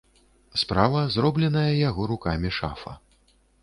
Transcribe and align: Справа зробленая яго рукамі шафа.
Справа 0.61 1.03
зробленая 1.17 1.69
яго 1.89 2.11
рукамі 2.15 2.49
шафа. 2.61 3.01